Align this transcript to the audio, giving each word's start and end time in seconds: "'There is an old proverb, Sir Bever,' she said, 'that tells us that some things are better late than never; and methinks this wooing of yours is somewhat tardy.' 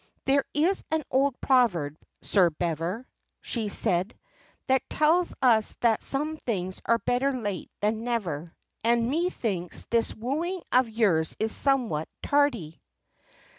"'There 0.25 0.43
is 0.55 0.83
an 0.89 1.03
old 1.11 1.39
proverb, 1.41 1.95
Sir 2.23 2.49
Bever,' 2.49 3.07
she 3.39 3.67
said, 3.69 4.17
'that 4.65 4.89
tells 4.89 5.35
us 5.43 5.75
that 5.81 6.01
some 6.01 6.37
things 6.37 6.81
are 6.85 6.97
better 6.97 7.31
late 7.31 7.69
than 7.81 8.03
never; 8.03 8.55
and 8.83 9.11
methinks 9.11 9.85
this 9.91 10.15
wooing 10.15 10.63
of 10.71 10.89
yours 10.89 11.35
is 11.37 11.55
somewhat 11.55 12.09
tardy.' 12.23 12.81